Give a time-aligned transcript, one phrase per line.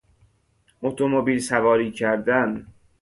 [0.81, 2.67] اتومبیل سواری کردن